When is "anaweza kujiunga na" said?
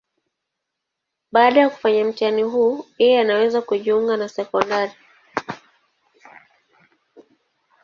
3.19-4.29